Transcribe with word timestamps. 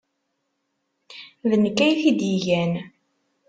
D 1.49 1.51
nekk 1.63 1.77
ay 1.85 1.93
t-id-igan. 2.01 2.73